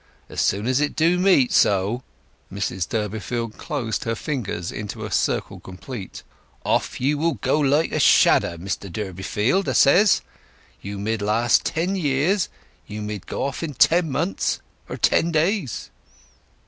[0.31, 6.99] 'As soon as it do meet, so,'"—Mrs Durbeyfield closed her fingers into a circle complete—"'off
[6.99, 10.21] you will go like a shadder, Mr Durbeyfield,' 'a says.
[10.81, 12.49] 'You mid last ten years;
[12.87, 14.59] you mid go off in ten months,
[14.89, 15.91] or ten days.